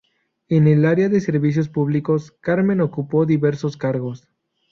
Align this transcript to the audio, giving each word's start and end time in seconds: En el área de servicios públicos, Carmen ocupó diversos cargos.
En 0.49 0.67
el 0.67 0.85
área 0.87 1.09
de 1.09 1.21
servicios 1.21 1.69
públicos, 1.69 2.35
Carmen 2.41 2.81
ocupó 2.81 3.27
diversos 3.27 3.77
cargos. 3.77 4.27